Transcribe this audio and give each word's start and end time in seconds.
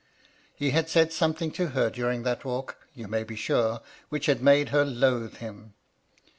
He 0.55 0.71
had 0.71 0.89
said 0.89 1.13
some 1.13 1.35
thing 1.35 1.51
to 1.51 1.67
her 1.77 1.91
during 1.91 2.23
that 2.23 2.43
walk, 2.43 2.79
you 2.95 3.07
may 3.07 3.23
be 3.23 3.35
sure, 3.35 3.81
which 4.09 4.25
had 4.25 4.41
made 4.41 4.69
her 4.69 4.83
loathe 4.83 5.35
him. 5.37 5.75